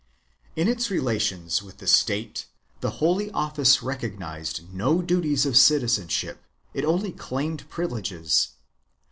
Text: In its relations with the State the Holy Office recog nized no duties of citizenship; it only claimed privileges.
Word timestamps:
In 0.55 0.67
its 0.67 0.89
relations 0.89 1.61
with 1.61 1.77
the 1.77 1.85
State 1.85 2.47
the 2.79 2.89
Holy 3.05 3.29
Office 3.33 3.81
recog 3.83 4.17
nized 4.17 4.67
no 4.73 4.99
duties 4.99 5.45
of 5.45 5.55
citizenship; 5.55 6.43
it 6.73 6.83
only 6.83 7.11
claimed 7.11 7.69
privileges. 7.69 8.49